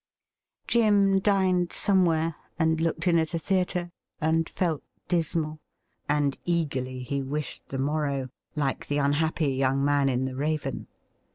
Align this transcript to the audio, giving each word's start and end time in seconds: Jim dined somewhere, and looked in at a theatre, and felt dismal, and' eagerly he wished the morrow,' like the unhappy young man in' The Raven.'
Jim 0.67 1.19
dined 1.19 1.71
somewhere, 1.71 2.33
and 2.57 2.81
looked 2.81 3.05
in 3.07 3.19
at 3.19 3.35
a 3.35 3.37
theatre, 3.37 3.91
and 4.19 4.49
felt 4.49 4.81
dismal, 5.07 5.59
and' 6.09 6.39
eagerly 6.43 7.03
he 7.03 7.21
wished 7.21 7.69
the 7.69 7.77
morrow,' 7.77 8.29
like 8.55 8.87
the 8.87 8.97
unhappy 8.97 9.53
young 9.53 9.85
man 9.85 10.09
in' 10.09 10.25
The 10.25 10.35
Raven.' 10.35 10.87